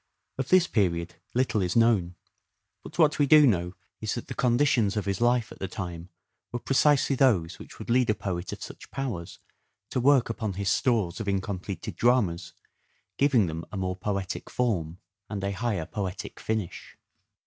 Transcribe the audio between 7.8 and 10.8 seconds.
lead a poet of such powers to work upon his